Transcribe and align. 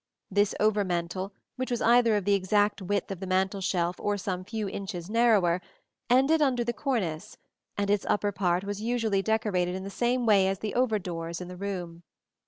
This 0.31 0.55
over 0.59 0.83
mantel, 0.83 1.31
which 1.57 1.69
was 1.69 1.79
either 1.79 2.15
of 2.15 2.25
the 2.25 2.33
exact 2.33 2.81
width 2.81 3.11
of 3.11 3.19
the 3.19 3.27
mantel 3.27 3.61
shelf 3.61 3.97
or 3.99 4.17
some 4.17 4.43
few 4.43 4.67
inches 4.67 5.11
narrower, 5.11 5.61
ended 6.09 6.41
under 6.41 6.63
the 6.63 6.73
cornice, 6.73 7.37
and 7.77 7.87
its 7.87 8.07
upper 8.09 8.31
part 8.31 8.63
was 8.63 8.81
usually 8.81 9.21
decorated 9.21 9.75
in 9.75 9.83
the 9.83 9.91
same 9.91 10.25
way 10.25 10.47
as 10.47 10.57
the 10.57 10.73
over 10.73 10.97
doors 10.97 11.39
in 11.39 11.49
the 11.49 11.55
room. 11.55 12.01